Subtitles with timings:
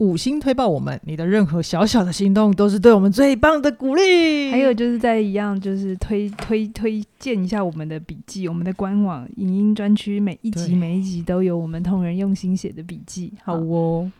[0.00, 4.50] 五星推爆我们，你的任何小小的行动都是对我们最棒的鼓励。
[4.50, 13.30] 还有就是在一样，就是推推推荐一下我们的笔记，我们的官网影音专区，每一集每一集都有我们同仁用心写的笔记。
[13.44, 14.10] 好哦，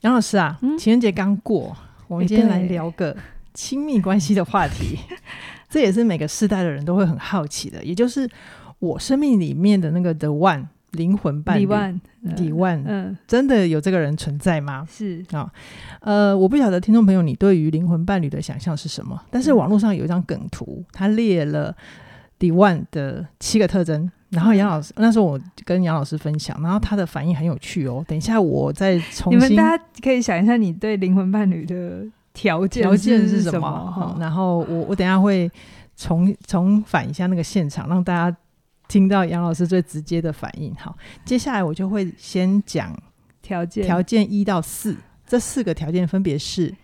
[0.00, 1.76] 杨老师啊，嗯、情人节刚过，
[2.08, 3.14] 我们今天来聊个
[3.52, 5.16] 亲密关系的话题，欸、
[5.68, 8.26] 这也是每个世代的人都会很好奇的，也就是
[8.78, 10.68] 我生命里面的那个 The One。
[10.92, 11.60] 灵魂伴侣，
[12.36, 14.86] 李万，嗯，真的有这个人存在吗？
[14.90, 15.50] 是啊、哦，
[16.00, 21.74] 呃，我不晓得听众朋友你对于灵魂伴侣的想象是什么，但是网络上有一张梗图，他列了
[22.40, 28.04] 李万的七个特征，然后杨老师、嗯、那时候我跟杨老师分享，然后他的反应很有趣哦。
[28.08, 32.04] 等一下我再重新，你们大家可以想一下，你对灵魂伴侣的
[32.34, 33.68] 条件条件是什么？
[33.68, 35.50] 哦、然后我我等一下会
[35.96, 38.36] 重重返一下那个现场，让大家。
[38.90, 42.92] 听到杨老师最直接的反应，好，接下来我就会先讲
[43.40, 46.74] 条件，条件一到四，这四个条件分别是：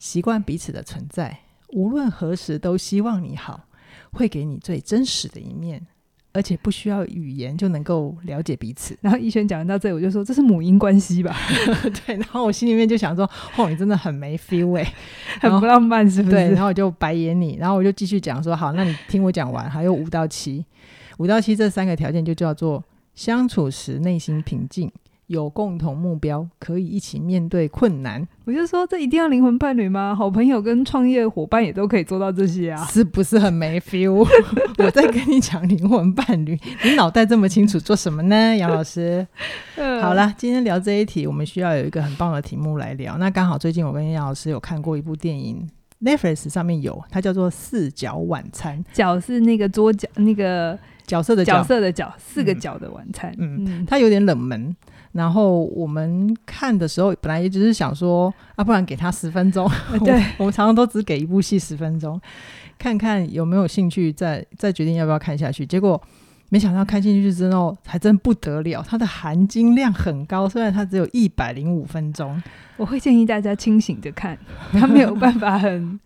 [0.00, 3.68] 习惯彼此的存在，无论何时都希望你好，
[4.10, 5.86] 会给你最真实的一面，
[6.32, 8.98] 而且不需要语言就能够了解彼此。
[9.00, 11.36] 然后逸轩讲到这里，我就说这是母婴关系吧？
[12.04, 14.92] 对，然后我心里面就想说，哦，你真的很没 feel 哎，
[15.40, 16.34] 很不浪漫是不是？
[16.34, 20.64] 对，然后我就白眼你，然后我就继续讲说，好，那你听我讲完，还有五到七。
[21.18, 22.82] 五到七这三个条件就叫做
[23.14, 24.90] 相处时内心平静，
[25.26, 28.26] 有共同目标，可以一起面对困难。
[28.44, 30.14] 我就说，这一定要灵魂伴侣吗？
[30.14, 34.24] 好朋友跟创业伙伴也都可以做到这些啊，是不是很没 feel？
[34.78, 38.56] 我在跟你讲灵魂伴侣，你脑袋这么清楚，做什么呢？
[38.56, 39.26] 杨老师，
[40.00, 43.18] 好了，今天聊这一题，我们需要有一个很棒的题目来聊。
[43.18, 45.68] 那刚好最近我跟杨老师有看过一部电影
[46.00, 50.78] ，Netflix 上面有，它叫做《四角晚餐》，角是那个桌角那个。
[51.08, 53.34] 角色的角，角色的角，四个角的晚餐。
[53.38, 54.76] 嗯，嗯，它有点冷门。
[55.12, 59.68] 然后我们看的时候，本来也只是想说，啊，不然给他十分钟。
[60.04, 62.20] 对我， 我们常常都只给一部戏十分钟，
[62.78, 65.64] 看看有没有兴趣再，再再决定要不要看下去。
[65.64, 66.00] 结果
[66.50, 70.46] 没想到看进去之后，还真不得了，它的含金量很高。
[70.46, 72.40] 虽然它只有一百零五分钟，
[72.76, 74.38] 我会建议大家清醒着看，
[74.72, 75.98] 他没有办法很。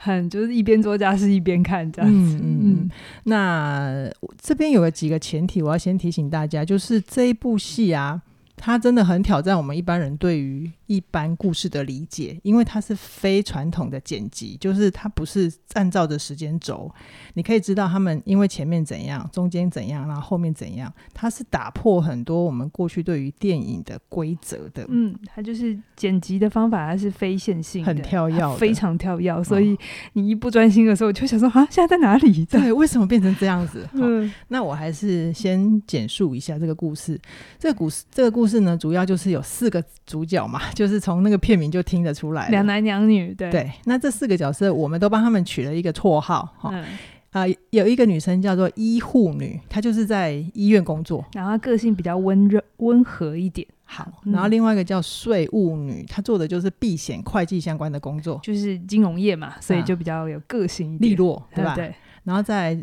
[0.00, 2.36] 很就是一边做家事一边看这样子。
[2.36, 2.90] 嗯嗯，嗯，
[3.24, 4.08] 那
[4.40, 8.22] 这边有个几个前提，我要先提醒大家，就是这一部戏啊，
[8.58, 10.70] 它真的很挑战我们一般人对于。
[10.88, 16.90] 一般故事的理解，因为它是非传统的剪辑，就是它不是按照着时间轴，
[17.34, 24.86] 你可以知道他们因为前面怎样，中间怎样，然后后面怎样，它是打破很多我们过去对于电影的规则的。
[24.88, 29.76] 嗯，它就是剪辑的方法，它是非线性的，很跳跃，非常跳跃，所以
[30.14, 32.46] 你一不专心的时候，就想说啊，现在在哪里？
[32.46, 33.86] 对，为什么变成这样子？
[33.92, 37.20] 嗯，那我还是先简述一下这个故事。
[37.58, 40.60] 这个故事，这个故事呢，主要就是有四个主角嘛。
[40.74, 43.70] 就是从那个片名就听得出来，两男两女，对对。
[43.84, 46.82] 那这四个角色，我们都帮他们取了一个绰号，哈、嗯、
[47.30, 53.66] 啊、呃，有一个女生叫做医护女，她就是在医院工作，然后个性比较温热温和一点。
[53.90, 61.74] 好，然后另外一个叫税务女，她做的就是避险会计相关的工作，就是金融业嘛，所以就比较有个性一点，利落，对吧？
[61.74, 61.94] 对。
[62.24, 62.78] 然后在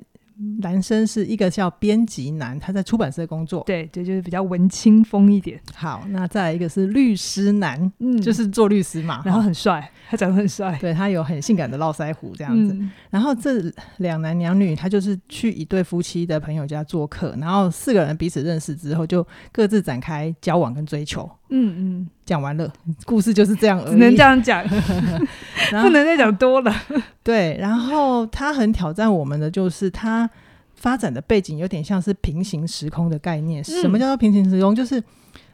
[0.59, 3.63] 男生是一个叫编辑男，他在出版社工作。
[3.65, 5.59] 对对，就是比较文青风一点。
[5.73, 12.73] 好，那再来一个是律师男，嗯，就是做律师嘛，然后很帅，他长得很帅，对，他有很性感的络腮胡这样子。
[12.73, 21.29] 嗯、然后这两男两女，他就是去一对夫妻的朋友家做客，然后四个人彼此认识之后，就各自展开交往跟追求。
[21.49, 22.71] 嗯嗯，讲完了，
[23.05, 24.67] 故事就是这样而已，只能这样讲，
[25.83, 26.73] 不能再讲多了。
[27.23, 30.29] 对，然后他很挑战我们的，就是他
[30.73, 33.61] 发展的背景有点像是平行时空的概念。
[33.61, 34.73] 嗯、什么叫做平行时空？
[34.73, 35.01] 就是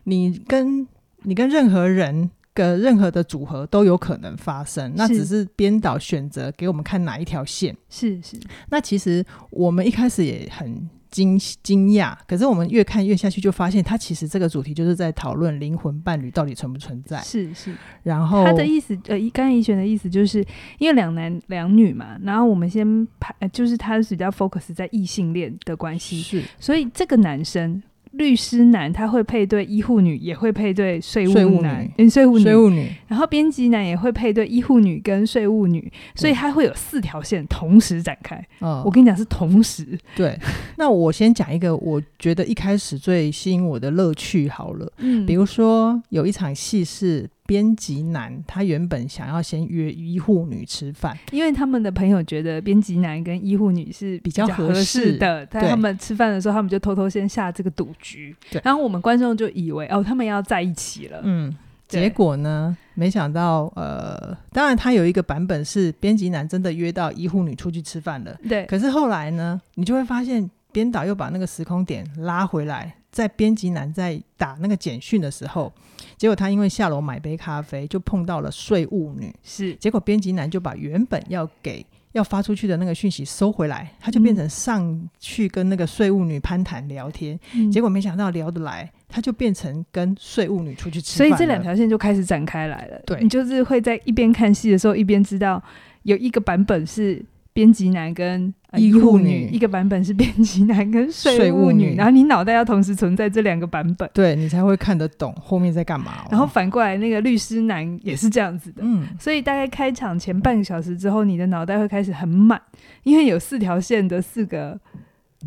[0.06, 0.88] 你跟
[1.24, 7.76] 你跟任何人跟任何的组合都有可能发生，那只是编导选择给我们看哪一条线。
[7.90, 8.38] 是是，
[8.70, 10.90] 那其实我们一开始也很。
[11.12, 17.20] 惊惊讶，可是我们越看越下去，就发现他其实这个主题就是在讨论灵魂伴侣到底存不存在。
[17.22, 20.40] 是是，然后他的意思，呃，刚才怡璇的意思就是
[20.80, 32.88] 因为两男两女嘛，然后我们先排，就是他是比较 focus 在异性恋的关系，是，所以这个男生律师男他会配对医护女，也会配对税务，男，女，税务女，税务女。
[33.08, 38.36] 然后编辑男也会配对医护女跟税务女，所以他会有四条线同时展开。
[38.60, 39.98] 嗯，我跟你讲是同时。
[40.16, 40.38] 对，
[40.78, 44.92] 那我先讲一个我觉得一开始最吸引我的乐趣好了。
[44.98, 47.30] 嗯，比如说有一场戏是。
[47.52, 55.46] 编辑男他原本想要先约医护女吃饭，因为他们的朋友觉得编辑男跟医护女是比较合适的。
[55.48, 58.34] 在他们吃饭的时候，他们就偷偷先下这个赌局。
[58.50, 61.20] 对，然后我们观众就以为哦，他们要在一起了。
[61.26, 61.54] 嗯，
[61.90, 68.34] 结果呢，没想到呃，当然他有一个版本是编辑男真的约到医护女出去吃饭了。
[68.48, 72.96] 对，可是后来呢，你就会发现编导又把那个时空点拉回来。
[73.12, 75.70] 在编辑男在打那个简讯的时候，
[76.16, 79.36] 结果他因为下楼买杯咖啡，就碰到了税务女。
[79.44, 87.38] 是，结果编辑男就把原本要给要发出去的那个讯息收回来，他就变成上去跟那个税务女攀谈聊天。
[87.54, 91.28] 嗯、结果没想到聊得来，他就变成跟税务女出去吃饭。
[91.28, 93.02] 所以这两条线就开始展开来了。
[93.06, 95.62] 对，你就是会在一边看戏的时候，一边知道
[96.04, 97.22] 有一个版本是。
[97.54, 106.28] 编辑男跟医护女，一个版本是编辑男跟税务，务女，然后你脑袋要同时存在这两个版本，对你才会看得懂后面在干嘛，哦。
[106.32, 112.62] 然后反过来，那个律师男也是这样子的，嗯，所以大概开场前半个小时之后，你的脑袋会开始很满，
[113.04, 114.80] 因为有四条线的四个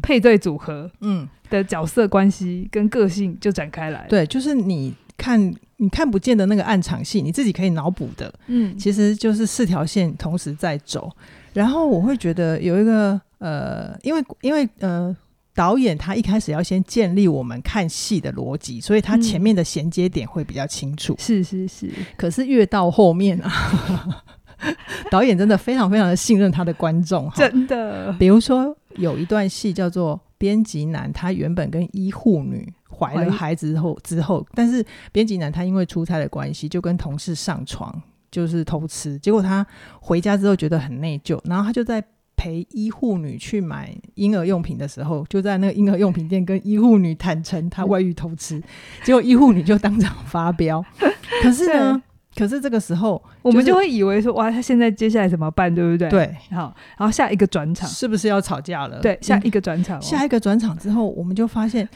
[0.03, 4.05] 配对组合，嗯，的角色关系跟个性就展开来。
[4.11, 5.55] 对，就是你看
[5.85, 11.11] 你看不见的那个暗场戏，你自己可以脑补的，嗯，其实就是四条线同时在走。
[11.53, 15.15] 然后我会觉得有一个呃，因为因为呃，
[15.55, 21.15] 导演他一开始要先建立我们看戏的逻辑，所以他前面的衔接点会比较清楚。
[21.19, 21.93] 是是是。
[22.17, 23.53] 可是越到后面啊，
[25.13, 28.11] 导演真的非常非常的信任他的观众，真的。
[28.19, 38.03] 比如说有一段戏叫做编辑男，他原本跟医护女怀了孩子后之后，但是编辑男他因为出差的关系，就跟同事上床。
[38.31, 39.65] 就是偷吃，结果他
[40.01, 42.03] 回家之后觉得很内疚，然后他就在
[42.35, 48.61] 陪医护女去买婴儿用品的时候，就在那个婴儿用品店跟医护女坦诚他外遇偷吃，
[49.05, 50.85] 结果医护女就当场发飙。
[51.45, 52.03] 可是呢，
[52.35, 56.11] 可是这个时候我们就会以为说，哇，他现在接下来怎么办，对不对？
[56.11, 58.99] 对，好，然后下一个转场是不是要吵架了？
[58.99, 61.89] 对，下一个转场，下一个转场之后，我们就发现，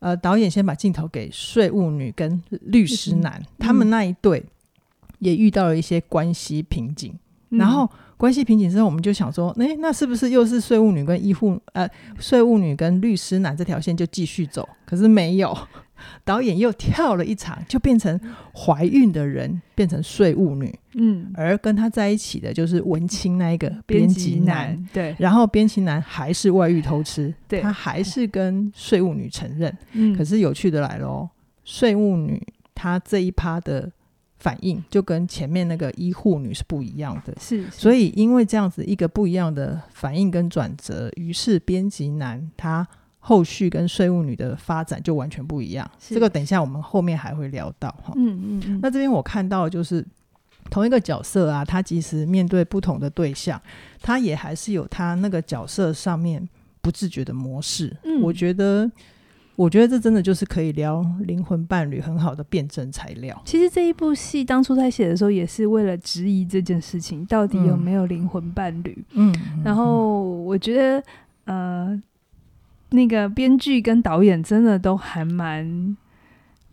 [0.00, 4.44] 呃，导演先把镜头给税务女跟律师男，他们那一对。
[5.20, 7.12] 也遇到了一些关系瓶颈，
[7.50, 7.86] 嗯，然后
[8.16, 11.86] 关系瓶颈之后，我们就想说，哎，那是不是又是税务女跟医护呃
[12.18, 14.66] 税务女跟律师男这条线就继续走？
[14.86, 15.54] 可是没有，
[16.24, 18.18] 导演又跳了一场，就变成
[18.54, 31.28] 怀孕的人变成税务女，嗯，而跟他在一起的就是文青那一个编辑男，对，然后编辑男还是外遇偷吃，对，他还是跟税务女承认，嗯，可是有趣的来喽，
[31.64, 32.40] 税务女
[32.74, 33.90] 她这一趴的。
[34.42, 42.88] 反应就跟前面那个医护女是不一样的，是，是，所以因为这样子一个不一样的反应跟转折，于是编辑男他
[43.20, 45.88] 后续跟税务女的发展就完全不一样。
[46.00, 48.12] 这个等一下我们后面还会聊到哈。
[48.16, 48.80] 嗯嗯嗯。
[48.82, 50.04] 那这边我看到就是
[50.70, 53.60] 同一个角色啊，他即使面对不同的对象，
[54.02, 56.48] 他也还是有他那个角色上面
[56.80, 57.96] 不自觉的模式。
[58.04, 58.90] 嗯，我觉得。
[59.56, 63.38] 我觉得这真的就是可以聊灵魂伴侣很好的辩证材料。
[63.44, 69.04] 其实这一部戏当初在写的时候，也是为了质疑这件事情到底有没有灵魂伴侣。
[69.12, 71.04] 嗯，然后我觉得，
[71.44, 72.02] 呃，
[72.90, 75.96] 那个编剧跟导演真的都还蛮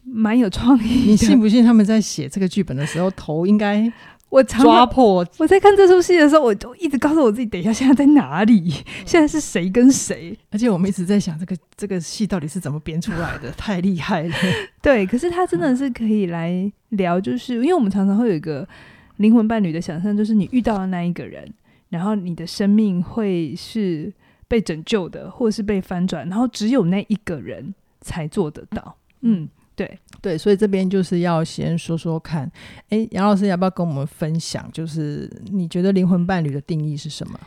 [0.03, 1.03] 蛮有创意。
[1.07, 3.91] 你信不信他们在写这个剧本的时候，头应该？
[4.29, 5.25] 我抓破！
[5.37, 8.69] 我在看这出戏的时候，我就一直告诉我自己，等一下现在在哪里？
[9.05, 10.37] 现在是谁跟谁？
[10.51, 13.49] 而且我们一直在想，这个这个戏到底是怎么编出来的？
[13.51, 14.35] 太厉害了！
[14.83, 18.67] 对，可是他真的是可以来聊，就是因为我们常常会有一个
[19.15, 21.49] 灵魂伴侣的想象，就是你遇到的那一个人，
[21.87, 24.11] 然后你的生命会是
[24.47, 28.95] 被拯救的，或是被翻转，然后只有那一个人才做得到。
[29.21, 29.47] 嗯。
[29.77, 32.51] 对对，所以这边就是要先说说看，
[32.89, 34.67] 哎，杨老师要不要跟我们分享？
[34.71, 37.39] 就是你觉得灵魂伴侣的定义是什么？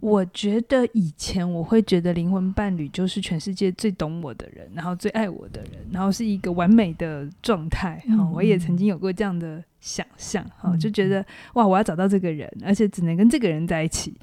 [0.00, 8.02] 我觉得以前我会觉得灵魂伴侣就是全世界最懂我的人，然后最爱我的人，然后是一个完美的状态。
[8.08, 11.22] 哈、嗯，我也曾经有过这样的想象，哈、嗯，就觉得
[11.52, 14.14] 哇，我要找到这个人，而且只能跟这个人在一起。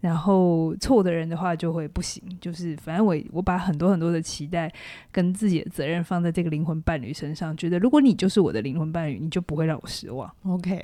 [0.00, 4.72] 然后错的人的话就会不行，就是反正我我把很多很多的期待
[5.10, 10.30] 跟自己的责任放在这个灵魂伴侣身上，觉得如果你就是我的灵魂伴侣，你就不会让我失望。
[10.44, 10.80] OK，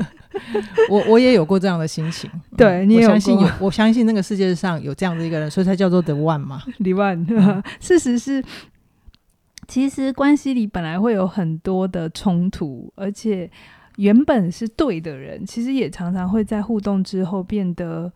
[0.90, 3.14] 我我也有过这样的心情， 对，你也有过。
[3.14, 7.62] 我相信有，我相信那个世界上有这样的一个人，所以才叫做 The One 嘛， The One。
[7.80, 8.44] 事实是。
[9.66, 13.50] 其实关系里本来会有很多的冲突，而且
[13.98, 18.10] 原本是对的人，其实也常常会在互动之后变得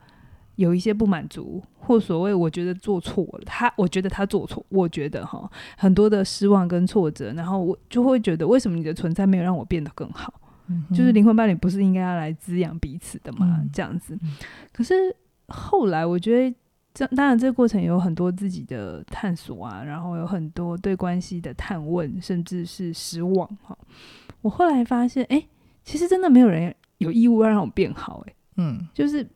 [0.57, 10.33] 有一些不满足，或所谓我觉得做错了，他我觉得他做错，我觉得哈很多的失望跟挫折，然后我就会觉得为什么你的存在没有让我变得更好？
[10.69, 13.59] 嗯、就是灵魂伴侣不是应该要来滋养彼此的吗？
[13.61, 14.19] 嗯、这样子，
[14.73, 14.95] 可是
[15.49, 16.57] 后来我觉得。
[16.95, 23.75] 这当然，这个过程有很多自己的探索啊，然后有很多对关系的探问，甚至是失望哈。
[24.43, 25.43] 我后来发现，哎，
[25.85, 29.29] 其实真的没有人有义务要让我变好，哎，嗯，就是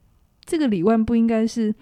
[0.44, 1.74] 这个里万不应该是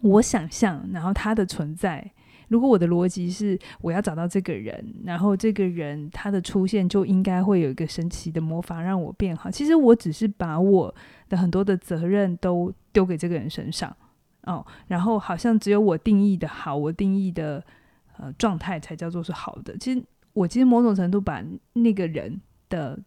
[0.00, 2.12] 我想象，然后他的存在。
[2.48, 9.50] 如果我的逻辑是我要找到这个人，然后这个人他的出现就应该会有一个神奇的魔法让我变好。
[9.50, 10.94] 其实我只是把我
[11.28, 13.94] 的很多的责任都丢给这个人身上。
[14.44, 17.62] 哦，然后好像只有我定义的好，我定义的
[18.16, 19.76] 呃状态才叫做是好的。
[19.76, 22.98] 其实我其实某种程度把那个人的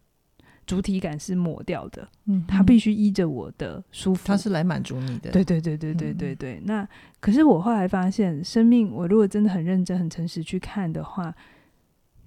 [0.66, 5.30] 主体感是抹掉的，嗯，他必须依着我的舒服，他是来满足你的。
[5.30, 6.54] 对对对对对对对。
[6.54, 6.88] 嗯、那
[7.20, 11.34] 可是我后来发现，生命我如果真的很认真、很诚实去看的话，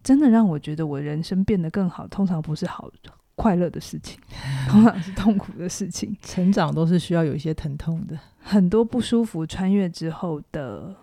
[0.03, 2.91] 真的让我觉得我人生变得更好，通常不是好。
[3.37, 4.17] 快乐的事情，
[4.69, 6.15] 通常是痛苦的事情。
[6.21, 10.95] 成长都是需要有一些疼痛的，很多不舒服穿越之后的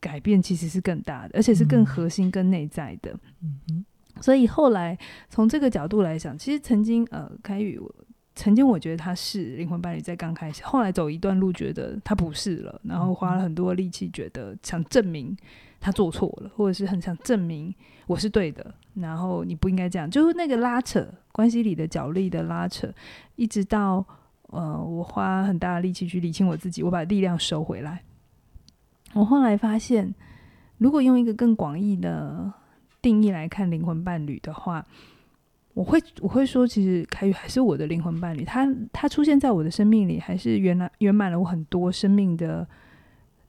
[0.00, 3.16] 改变其实是更大的，而且是更核心、更内在的。
[3.40, 3.84] 嗯哼。
[4.20, 4.96] 所以后来
[5.28, 7.80] 从这个角度来讲，其实曾经呃，凯宇，
[8.34, 15.36] 曾经我觉得他是灵魂伴侣，在刚开始，后来走一段路，觉得他不是了，然后花了很多力气，觉得想证明
[15.80, 17.74] 他做错了，或者是很想证明
[18.06, 18.74] 我是对的。
[18.94, 22.92] 然后你不应该这样，就是那个拉扯关系里的角力的拉扯，
[23.36, 24.04] 一直到
[24.48, 28.02] 呃，我花很大的力气去理清我自己，我把力量收回来。
[29.12, 30.12] 我后来发现，
[30.78, 32.52] 如果用一个更广义的
[33.02, 34.84] 定义来看灵魂伴侣的话，
[35.74, 42.66] 我会我会说，其实凯宇还是我的灵魂伴侣，他他出现在我的生命里，还是圆满圆满了我很多生命的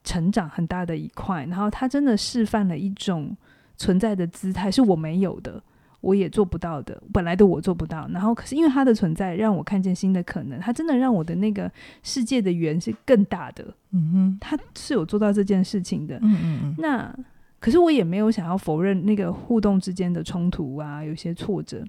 [0.03, 1.45] 成长很大的一块。
[1.45, 3.35] 然后他真的示范了一种。
[3.77, 5.59] 存在的姿态是我没有的，
[6.01, 8.07] 我也做不到的，本来的我做不到。
[8.09, 10.59] 然后，可是因为他的存在，让我看见新的可能。
[10.59, 11.71] 他真的让我的那个
[12.03, 13.65] 世界的圆是更大的。
[13.89, 16.19] 嗯哼，他是有做到这件事情的。
[16.21, 16.75] 嗯嗯嗯。
[16.77, 17.15] 那
[17.61, 21.81] 可是我也没有想要否认那个互动之间的冲突啊，有些挫折。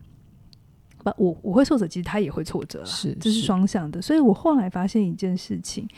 [1.03, 4.01] 不，我我会挫折，其实他也会挫折，是，这是双向的。
[4.01, 5.89] 所以我后来发现一件事情，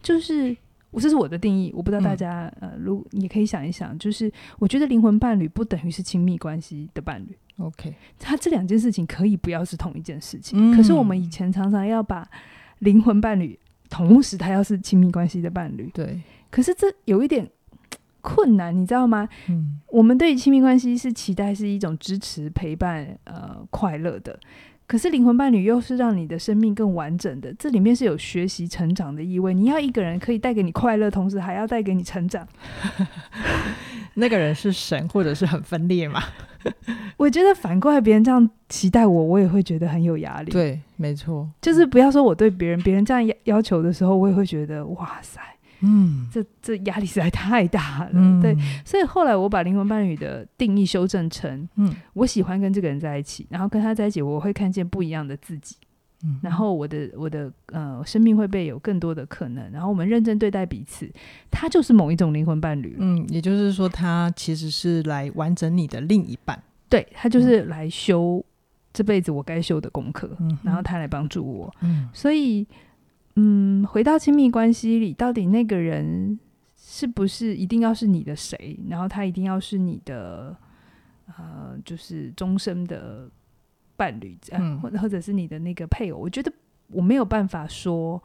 [0.00, 0.56] 就是。
[0.94, 7.36] 我这是我的定义，我不知道大家、嗯、呃，如你可以想一想，就是我觉得灵魂伴侣不等于是亲密关系的伴侣。
[7.56, 10.56] OK，他这两件事情可以不要是同一件事情。
[10.56, 12.24] 嗯、可是我们以前常常要把
[12.78, 13.58] 灵魂伴侣
[13.90, 15.90] 同时他要是亲密关系的伴侣。
[15.92, 17.50] 对，可是这有一点
[18.24, 19.28] 困难，你知道吗？
[19.50, 24.40] 嗯，我们对于亲密关系是期待是一种支持、陪伴、呃，快乐的。
[24.86, 29.54] 可是灵魂伴侣又是让你的生命更完整的，这里面是有学习成长的意味。
[29.54, 32.46] 你要一个人可以带给你快乐，同时还要带给你成长，
[34.14, 36.22] 那个人是神，或者是很分裂吗？
[37.16, 40.52] 我觉得反过来别人这样期待我，我也会觉得很有压力。
[40.52, 45.40] 对，没错，就是不要说我对别人，别人这样要要求的时候，我也会觉得哇塞。
[45.84, 48.10] 嗯，这这压力实在太大了。
[48.14, 55.76] 嗯、对，所以后来我把灵魂伴侣的定义修正成，嗯，我喜欢跟这个人在一起，然后跟他在一起，我会看见不一样的自己，
[56.24, 61.06] 嗯，然后我的我的呃生命会被有更多的可能，然后我们认真对待彼此，
[61.50, 68.42] 他就是某一种灵魂伴侣，嗯，也就是说，他其实是来完整你的另一半，对，他就是来修
[68.92, 72.66] 这辈子我该修的功课，嗯，然后他来帮助我，嗯，所以。
[73.36, 76.38] 嗯，回到亲密关系里，到底那个人
[76.76, 78.78] 是不是一定要是你的谁？
[78.88, 80.56] 然后他一定要是你的，
[81.26, 83.28] 呃，就是终身的
[83.96, 86.18] 伴侣，嗯，或者或者是你的那个配偶？
[86.18, 86.52] 我觉得
[86.88, 88.22] 我没有办法说。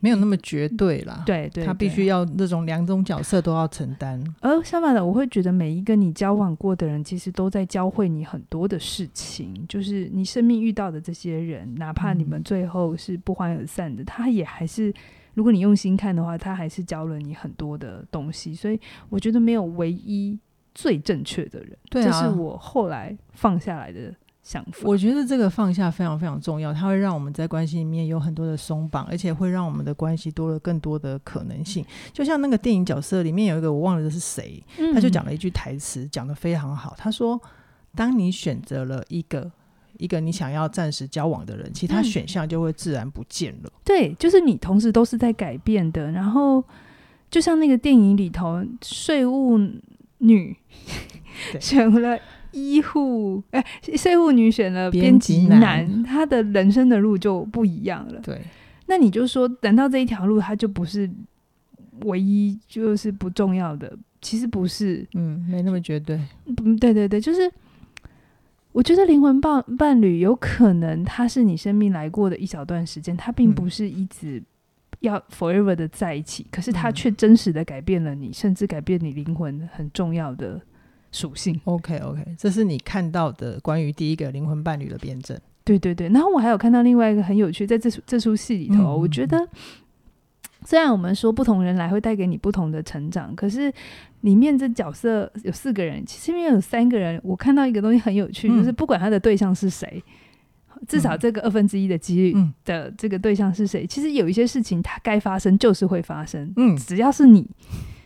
[0.00, 4.22] 没有那么绝对啦，对，他必须要那种两种角色都要承担。
[4.40, 9.64] 而相反的，我会觉得每一个你交往过的人，其实都在教会你很多的事情。
[9.66, 14.92] 就是你生命遇到的这些人，哪怕你们最后是不欢而散的，嗯、他也还是，
[15.32, 18.54] 如果你用心看的话，他还是教了你很多的东西。
[18.54, 18.78] 所以
[19.08, 20.38] 我觉得没有唯一
[20.74, 24.14] 最正确的人，对啊，这是我后来放下来的。
[24.44, 31.82] 想法，我觉得这个放下非常非常重要，它会让我们在关系里面有很多的松绑，而且会让我们的关系多了更多的可能性。
[32.12, 36.94] 就像那个电影角色里面有一个我忘了是谁，他就讲了一句台词，讲得非常好。
[36.98, 37.40] 他说
[37.96, 39.50] ：“当你选择了一个
[39.96, 46.12] 一个你想要暂时交往的人，其他选项就会自然不见了。”对，就是你同时都是在改变的。
[46.12, 46.62] 然后，
[47.30, 49.58] 就像那个电影里头税务。
[50.18, 50.56] 女
[51.60, 52.18] 选 了
[52.54, 53.62] 医护，哎，
[53.96, 58.20] 税务女选了编辑男，他的人生的路就不一样了。
[58.20, 58.40] 对，
[58.86, 61.10] 那你就说，难道这一条路他就不是
[62.04, 63.94] 唯一，就是不重要的？
[64.22, 66.18] 其实不是，嗯，没那么绝对。
[66.46, 67.50] 嗯，对对对，就是
[68.72, 74.42] 我觉得灵魂伴伴侣有可能他是你生命来过的一小段时间，他并不是一直
[75.00, 80.60] 要 forever 的在一起，嗯、可是他却真实的改变了你，甚至改变你灵魂很重要的
[81.14, 81.58] 属性。
[81.64, 85.38] OK OK，这是你看到的关于第一个灵魂伴侣的辩证。
[85.64, 89.48] 对对对，然后我还有看到另外一个很有趣，在这这出戏里头，嗯、我觉得。
[90.66, 93.70] 虽然我们说不同人来会带给你不同的成长，可是
[94.22, 100.02] 里面这角色有四个人，其实里面有三个人，我看到一个东西很有趣，嗯、就是不管他的对象是谁，
[100.88, 107.46] 至少这个二分之一的几率的这个对象是谁，嗯、其实有一些事情它该发生就是会发生，嗯，只要是你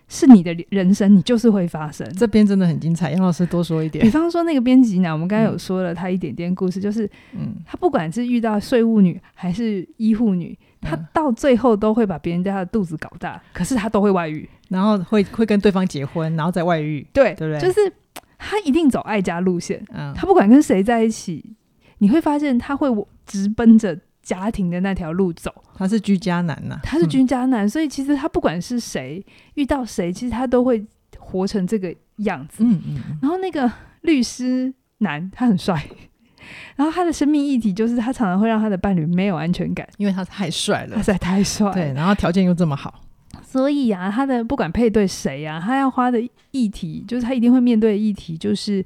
[0.08, 2.10] 是你的人生，你就是会发生。
[2.14, 4.02] 这边真的很精彩，杨老师多说一点。
[4.02, 10.58] 比方说那个编辑呢，我们刚才有说了他一点点故事，就是，嗯，他不管是遇到税务女还是医护女。
[10.80, 17.60] 他到最后都会把别人家的肚子搞大，可是他都会外遇，然后会会跟对方结婚，然后再外遇，对，对不对？
[17.60, 17.92] 就是
[18.38, 21.56] 他一定走爱家路线，嗯，他不管跟谁在一起，
[21.98, 22.88] 你会发现他会
[23.26, 25.50] 直奔着家庭的那条路走。
[25.74, 30.84] 他是居家男呐、啊，他是居家男，嗯、所以其实他不管是谁遇到谁，其实他都会
[31.16, 32.62] 活成这个样子。
[32.62, 33.18] 嗯嗯。
[33.22, 35.82] 然后那个律师男，他很帅。
[36.76, 41.72] 然后他的生命议题就是，他常常会让他的伴侣没有安全感，因为他太帅了，他实在太帅。
[41.72, 43.02] 对，然后条件又这么好，
[43.42, 46.20] 所以啊，他的不管配对谁啊，他要花的
[46.52, 48.84] 议题，就是他一定会面对的议题，就是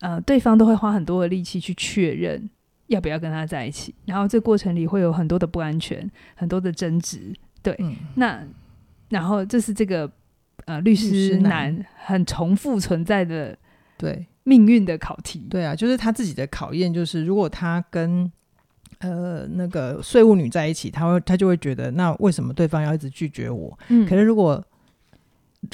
[0.00, 2.48] 呃，对方都会花很多的力气去确认
[2.88, 7.34] 要不要跟他在一起，然后这过程里会有很多的不安全，很多的争执。
[7.62, 8.42] 对，嗯、那
[9.08, 10.10] 然后这是这个
[10.66, 13.56] 呃律师男很重复存在的
[13.98, 14.26] 对。
[14.48, 16.94] 命运的考题，对啊，就是他自己的考验。
[16.94, 18.30] 就是如果他跟
[19.00, 23.76] 呃那个税务女在一起，他会他就会觉得，那为什么对方要一直拒绝我？
[23.88, 24.64] 嗯，可是如果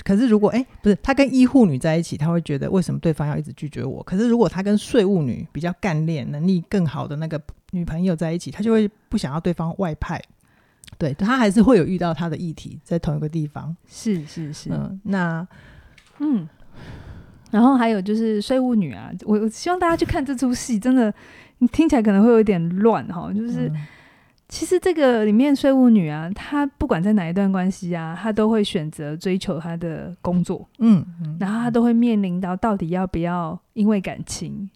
[0.05, 4.03] 可是如果哎、欸，不是他跟医护女在一起，他会觉得为什么对方要一直拒绝我？
[4.03, 7.41] 可是如果他跟税务女比较干练、能力更好的那个
[7.73, 10.21] 女朋友在一起，他就会不想要对方外派。
[10.99, 13.77] 对，他还是会有遇到他的议题在同一个地方。
[13.87, 15.47] 是是是，嗯，那
[16.19, 16.49] 嗯。
[17.51, 21.13] 然后还有就是税务女啊，我我希望大家去看这出戏，真的，
[21.59, 23.31] 你听起来可能会有点乱哈。
[23.31, 23.77] 就是、嗯、
[24.53, 34.69] 其实这个里面税务女啊，她不管在哪一段关系啊，她都会选择追求她的工作，嗯，嗯然后她都会面临到到底要不要因为感情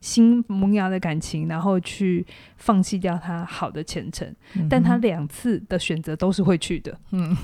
[0.00, 4.26] 新萌芽的感情，然后去放弃掉她好的前程。
[4.56, 7.36] 嗯、但她两次的选择都是会去的，嗯。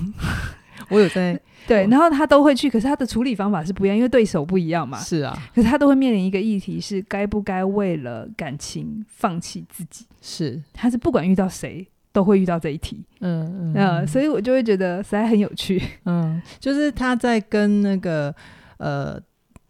[0.91, 4.97] 我有在对，然后他都会去，可是他的处理方法是不一样，因为对手不一样嘛。
[4.99, 10.05] 是啊，可是他都会面临一个议题，是该不该为了感情放弃自己？
[10.21, 13.03] 是，他是不管遇到谁都会遇到这一题。
[13.21, 15.81] 嗯嗯，呃，所以我就会觉得实在很有趣。
[16.05, 18.33] 嗯，就是他在跟那个
[18.77, 19.19] 呃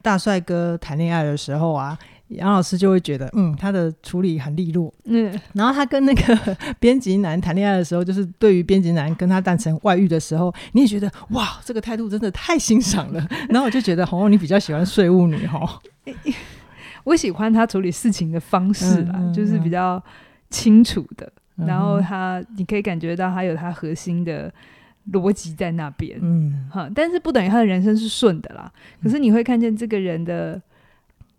[0.01, 1.97] 大帅哥谈恋爱的时候啊。
[2.32, 13.28] 杨老师就会觉得，嗯，他的处理很利落，嗯，然后他跟那个 编辑男谈恋爱的时候，就是对于编辑男跟他诞辰外遇的时候，你也觉得哇，这个态度真的太欣赏了。
[13.50, 15.80] 然后我就觉得，红红，你比较喜欢税务女哈，
[17.04, 20.02] 我喜欢他处理事情的方式啦，就是比较
[20.50, 24.54] 清楚的，然后他你可以感觉到他有他核心的
[25.12, 28.72] 逻辑在那边，嗯，哈，但是不等于他的人生是顺的啦。
[29.04, 30.62] 可是你会看见这个人的。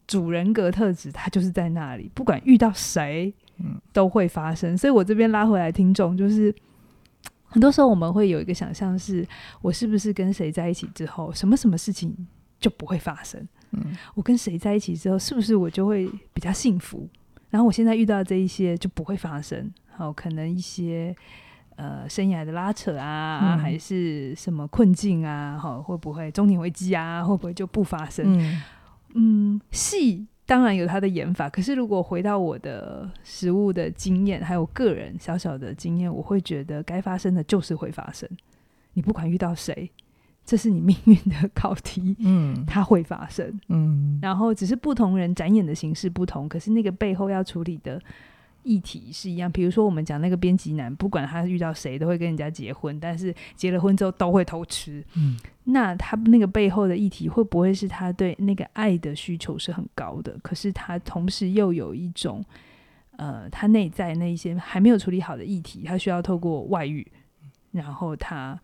[0.06, 4.76] 主人格特质，它就是在那里，不管遇到谁，嗯，都会发生。
[4.76, 6.54] 所以我这边拉回来，听众就是
[7.44, 9.26] 很多时候我们会有一个想象，是
[9.60, 12.14] 我是不是跟谁在一起之后，什么什么事情
[12.58, 13.46] 就不会发生？
[13.70, 17.08] 嗯，我跟谁在一起之后，是不是我就会比较幸福？
[17.48, 19.72] 然后我现在遇到这一些就不会发生？
[19.96, 21.14] 好，可能一些
[21.76, 25.58] 呃生涯的拉扯啊，嗯、还是什么困境啊？
[25.58, 27.22] 好，会不会中年危机啊？
[27.22, 28.24] 会不会就不发生？
[28.36, 28.62] 嗯。
[29.14, 38.29] 嗯，戏当然有它的演法，可是如果回到我的食物的经验，还有个人小小的经验，我会觉得该发生的就是会发生。
[38.94, 39.90] 你不管遇到谁，
[40.44, 48.01] 这是你命运的考题，嗯，它会发生，嗯，然后只是不同人展演的形式不同，可是那个背后要处理的。
[48.62, 55.05] 议题是一样，比如说我们讲那个编辑男，不管他遇到谁都会跟人家结婚，但是结了婚之后都会偷吃。
[55.14, 60.38] 嗯，那他那个背后的议题会不会是他对那个爱的需求是很高的？
[60.42, 62.44] 可是他同时又有一种，
[63.16, 67.07] 呃，他内在那一些还没有处理好的议题，他需要透过外遇，
[67.72, 68.61] 然后他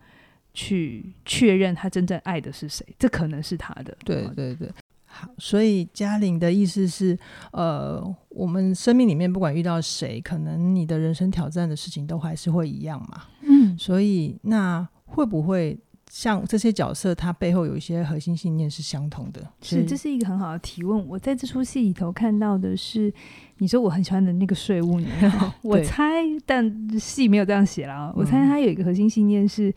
[0.54, 3.96] 去确认他真正爱的是谁，这可能是他的。
[4.04, 4.70] 对对对。
[5.10, 7.18] 好，所以嘉玲的意思是，
[7.52, 7.98] 呃，
[8.38, 13.24] 我们生命里面不管遇到谁，可能你的人生挑战的事情都还是会一样嘛。
[13.42, 15.76] 嗯，所以那会不会
[16.08, 19.44] 像这些角色，他背后有一些核心信念是相同的？
[19.60, 21.08] 是，这是一个很好的提问。
[21.08, 23.12] 我在这出戏里头看到的是，
[23.56, 25.08] 你说我很喜欢的那个税务女，
[25.62, 28.14] 我猜，但戏没有这样写了。
[28.14, 29.74] 我猜他有一个核心信念是，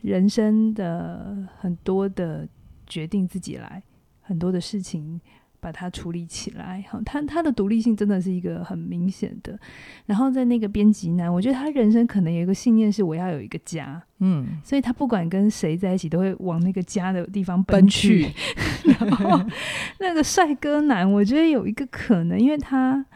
[0.00, 2.48] 人生的很多的
[2.84, 3.80] 决定自己来。
[4.24, 5.20] 很多的事情
[5.62, 9.56] 把它处理起来，好，他他的独立性真的是一个很明显的。
[10.06, 18.24] 然后在那个编辑男，我觉得他人生可能有一个信念是我要有一个家，嗯，所以他不管跟谁在一起，都会往那个家的地方奔去。
[18.24, 18.32] 奔
[18.82, 19.40] 去然后
[20.00, 23.06] 那个帅哥男，我觉得有一个可能，因为他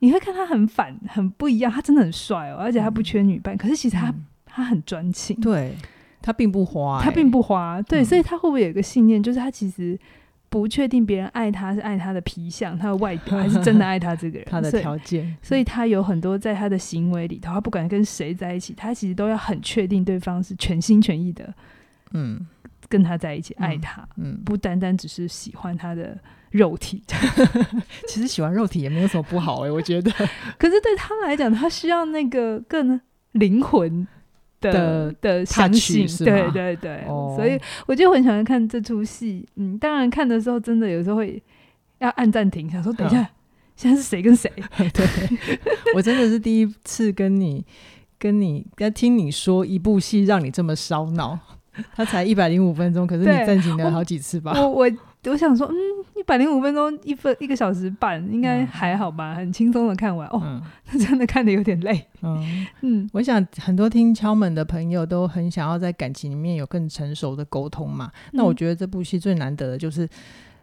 [0.00, 5.76] 你会看他很反，很不一样，他真的很帅哦，而且他不缺女伴，嗯、可是其实他、嗯、他很专情，对
[6.20, 9.96] 他并不花、欸，他并不花，对，嗯、所以他会不会有一个信念，就是他其实。
[10.52, 14.46] 不确定别人爱他是爱他的皮相、他的外表， 还是真的爱他这个人？
[14.50, 21.54] 他的条件所，所以他有很多在他的行为里头，他不管跟谁在一起，他其实都要很确定对方是全心全意的，
[22.12, 22.46] 嗯，
[22.86, 26.18] 跟他在一起，爱他，嗯，不单单只是喜欢他的
[26.50, 27.02] 肉体。
[28.06, 30.10] 其实喜欢肉体也没有什么不好哎、欸，我觉得。
[30.58, 33.00] 可是对他来讲，他需要那个更
[33.32, 34.06] 灵魂。
[34.70, 39.46] 的的相信，对对对，哦、所以我就很喜欢看这出戏。
[39.56, 41.42] 嗯，当然看的时候，真的有时候会
[41.98, 43.28] 要按暂停，想说等一下，嗯、
[43.74, 44.50] 现在是谁跟谁？
[44.92, 45.06] 对，
[45.94, 47.64] 我真的是第一次跟你
[48.18, 51.38] 跟你要听你说一部戏，让你这么烧脑。
[51.94, 54.52] 他才一百零五分钟，可是你暂停了好几次吧？
[54.54, 54.90] 我我我
[55.36, 55.74] 想说，嗯，
[56.16, 59.34] 一百零五分钟，一分一个小时半，应该还好吧？
[59.34, 60.26] 很轻松的看完。
[60.28, 62.04] 哦，嗯、真的看的有点累。
[62.22, 68.10] 嗯嗯，我想很多听敲门的朋友都很想要在感情里面有更成熟的沟通嘛。
[68.14, 70.08] 嗯、那我觉得这部戏最难得的就是，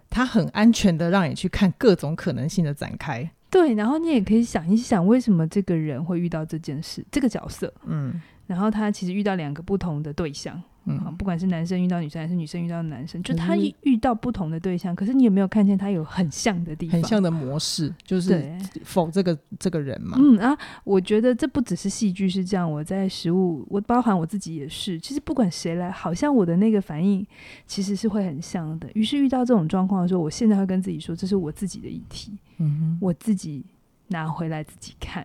[0.10, 3.30] 它很安全的让你去看各种可能性的展开。
[3.50, 10.62] 对，然后你也可以想一想，为什么这个人会遇到这件事，这个角色，嗯，然后他其实遇到两个不同的对象。
[10.86, 16.94] 嗯，不管是男生遇到女生，还是女生遇到男生，就他遇到不同的对象，可是你有没有看见他有很像的地方？
[16.94, 18.52] 很像的模式，就是
[18.84, 20.18] 否这个这个人嘛。
[20.20, 25.00] 嗯啊，我觉得这不只是戏剧是这样，我在食物，我包含我自己也是。
[25.00, 27.26] 其实不管谁来，好像我的那个反应
[27.68, 28.90] 其实是会很像的。
[28.96, 33.64] 于是遇到这种状况的时候，我现在会跟自己说，这是我自己的议题，嗯哼，我自己
[34.08, 35.24] 拿回来自己看，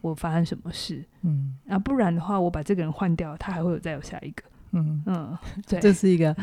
[0.00, 4.42] 我发生什么事，嗯，啊，不然的话，我把这个人换掉，他还会有再有下一个。
[4.72, 6.34] 嗯嗯， 对，这是一个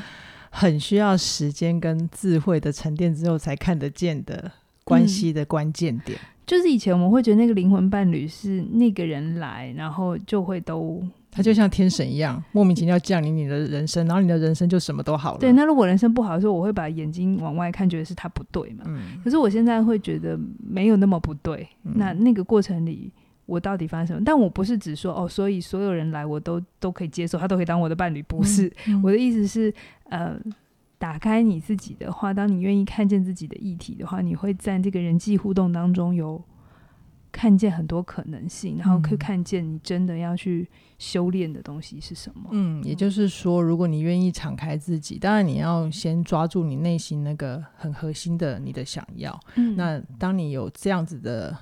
[0.49, 4.51] 很需要时间跟智慧的沉淀之后才看得见的
[4.83, 6.17] 关系的关键点。
[6.17, 15.39] 嗯，就是以前我们会觉得那个灵魂伴侣是那个人来，然后就会都他就像天神一样莫名其妙降临你的人生，然后你的人生就什么都好了。
[15.39, 18.85] 对，那如果人生不好的时候，我会把眼睛往外看，觉得是他不对嘛。
[18.87, 21.67] 嗯，可是我现在会觉得没有那么不对。
[21.83, 23.11] 嗯，那那个过程里。
[23.45, 24.21] 我到底发生什么？
[24.25, 28.67] 但我不是只说哦，所以所有人来我都都可以接受，他都可以当我的伴侣，不是。
[28.87, 29.71] 嗯嗯、我的意思是，
[30.09, 30.35] 呃，
[30.97, 36.43] 打开你自己的话，当你愿意看见自己的议题的话，你会在这个人际互动当中有
[37.31, 42.49] 看见很多可能性，然后可以看见你真的要去修炼的东西是什么。
[42.51, 49.39] 嗯，也就是说，如果你愿意敞开自己，当然你要先抓住你内心那个很核心的你的想要。
[49.55, 51.55] 嗯，那当你有这样子的。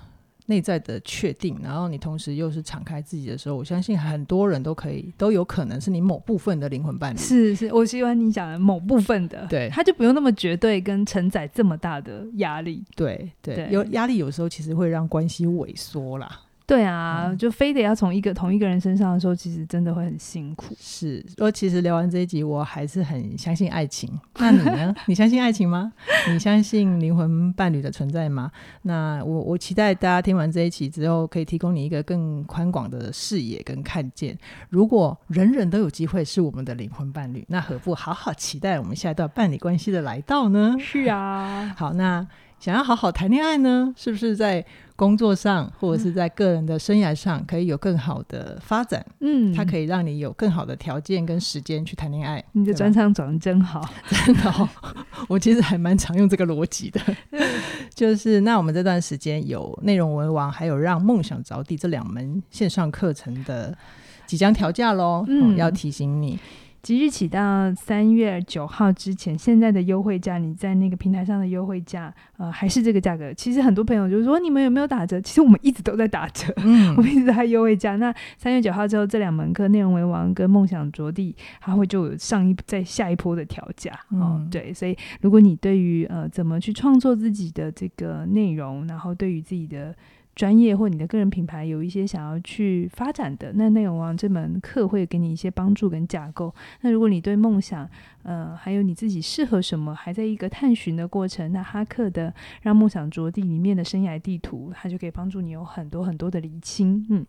[0.45, 7.17] 内在的确定，然后你同时又是敞开自己的时候，我相信很多人都可以，都有可能是你某部分的灵魂伴侣。
[7.17, 12.83] 是是，我喜欢你讲的某部分的，对，他就不用那么绝对跟承载这么大的压力。
[12.95, 16.41] 对对，对有压力有时候其实会让关系萎缩啦。
[16.73, 20.75] 对啊，嗯、就非得要从一个同一个人身上的时候，其实真的会很辛苦。
[20.79, 24.09] 是，我其实聊完这一集，我还是很相信爱情。
[24.39, 24.95] 那你呢？
[25.05, 25.93] 你相信爱情吗？
[26.31, 28.51] 你相信灵魂伴侣的存在吗？
[28.81, 34.35] 那我我期待大家听完这一期之后，可以提供你一个更宽广的视野跟看见。
[34.69, 40.75] 如果人人都有机会是我们的灵魂伴侣，那何不好好期待我们下一段伴侣关系的来到呢？
[40.79, 42.27] 是啊，好，那。
[42.63, 49.05] 想要好好谈恋爱呢，是不是在工作上或者是在个人的生涯上可以有更好的发展？
[49.19, 52.41] 嗯，它可以让你有更好的条件跟时间去谈恋爱。
[52.53, 54.69] 你的专长转的真好， 真的哦。
[55.27, 57.01] 我其实还蛮常用这个逻辑的，
[57.93, 63.77] 就是那我们这段时间有内容文王，还有让梦想着地这两门线上课程的
[64.25, 65.25] 即将调价喽。
[65.27, 66.39] 嗯，要提醒你。
[66.83, 73.33] 即日起到三月九号之前，现在的优惠价，你在那个平台上的优惠价，呃，还是这个价格。
[73.33, 75.19] 其实很多朋友就说，你们有没有打折？
[75.21, 77.95] 其实我们一直都在打折，嗯，我们一直在优惠价。
[77.95, 83.97] 那三月九号之后，这两门课《内容为王》跟《梦想着地》，它会就有上一在下一波的调价。
[84.11, 89.95] 嗯、哦，对，所以如果你对于呃怎么去创作自己的这个内容，然后对于自己的
[90.35, 96.53] 专业或你的个人品牌有一些想要去发展的，那内容王这门课会给你一些帮助跟架构。
[96.81, 97.87] 那如果你对梦想，
[98.23, 107.05] 呃，还有你自己适合什么，还在一个探寻的过程，那哈克的让梦想着地里面的生涯地图，它就可以帮助你有很多很多的厘清。
[107.09, 107.25] 嗯，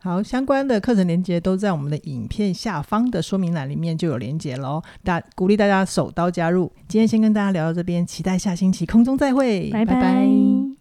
[0.00, 4.82] 好，相关的课程连接都在我们的影片下方的说明栏里面就有连接喽。
[5.02, 6.70] 大鼓励大家手刀加入。
[6.86, 9.94] 今天先跟大家聊到这边，期待下星期空中再会，拜拜。
[9.94, 10.79] 拜拜。